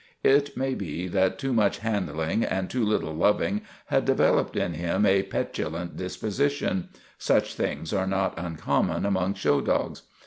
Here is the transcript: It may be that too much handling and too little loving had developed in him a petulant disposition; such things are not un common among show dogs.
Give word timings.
It 0.23 0.57
may 0.57 0.73
be 0.73 1.07
that 1.09 1.37
too 1.37 1.53
much 1.53 1.77
handling 1.77 2.43
and 2.43 2.71
too 2.71 2.83
little 2.83 3.13
loving 3.13 3.61
had 3.85 4.03
developed 4.03 4.55
in 4.55 4.73
him 4.73 5.05
a 5.05 5.21
petulant 5.21 5.95
disposition; 5.95 6.89
such 7.19 7.53
things 7.53 7.93
are 7.93 8.07
not 8.07 8.35
un 8.39 8.55
common 8.55 9.05
among 9.05 9.35
show 9.35 9.61
dogs. 9.61 10.01